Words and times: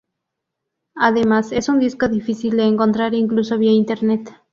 Además 0.95 1.51
es 1.51 1.69
un 1.69 1.77
disco 1.77 2.07
difícil 2.09 2.57
de 2.57 2.63
encontrar 2.63 3.13
incluso 3.13 3.59
vía 3.59 3.71
internet. 3.71 4.33